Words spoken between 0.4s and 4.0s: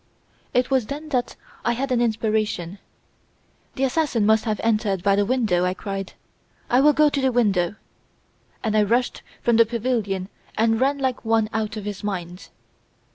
"'It was then that I had an inspiration. "The